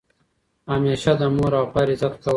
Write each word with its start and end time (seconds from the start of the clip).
همیشه 0.71 1.11
د 1.19 1.21
مور 1.35 1.53
او 1.59 1.65
پلار 1.73 1.87
عزت 1.93 2.13
کوه! 2.21 2.29